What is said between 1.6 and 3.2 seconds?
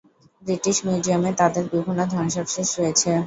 বিভিন্ন ধ্বংসাবশেষ রয়েছে।